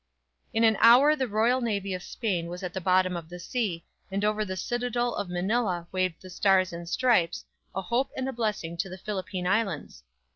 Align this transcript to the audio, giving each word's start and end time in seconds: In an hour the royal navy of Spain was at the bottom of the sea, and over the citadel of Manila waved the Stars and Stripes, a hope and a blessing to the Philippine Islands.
In 0.51 0.63
an 0.63 0.77
hour 0.79 1.15
the 1.15 1.27
royal 1.27 1.61
navy 1.61 1.93
of 1.93 2.01
Spain 2.01 2.47
was 2.47 2.63
at 2.63 2.73
the 2.73 2.81
bottom 2.81 3.15
of 3.15 3.29
the 3.29 3.37
sea, 3.39 3.85
and 4.09 4.25
over 4.25 4.43
the 4.43 4.57
citadel 4.57 5.13
of 5.13 5.29
Manila 5.29 5.87
waved 5.91 6.23
the 6.23 6.29
Stars 6.31 6.73
and 6.73 6.89
Stripes, 6.89 7.45
a 7.75 7.83
hope 7.83 8.09
and 8.17 8.27
a 8.27 8.33
blessing 8.33 8.77
to 8.77 8.89
the 8.89 8.97
Philippine 8.97 9.45
Islands. 9.45 10.01